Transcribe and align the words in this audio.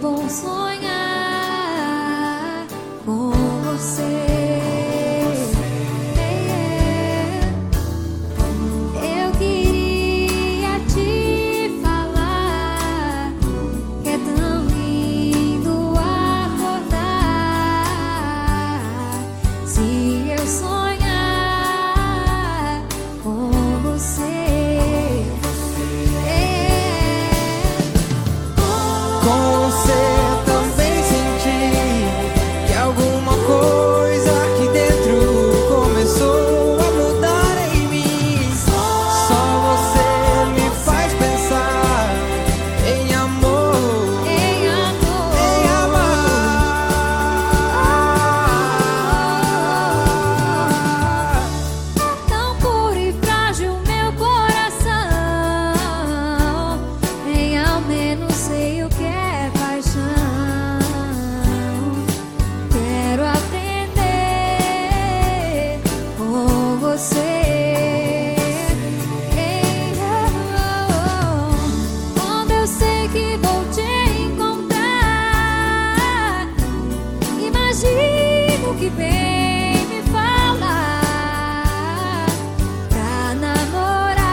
Bom 0.00 0.26
sonhar 0.30 0.88
com 3.04 3.30
você. 3.64 4.29
que 73.12 73.36
vou 73.38 73.64
te 73.72 73.82
encontrar. 74.22 74.78
Imagino 77.38 78.74
que 78.78 78.88
vem 78.90 79.86
me 79.86 80.02
falar 80.12 81.46
pra 82.88 83.34
namorar 83.34 84.30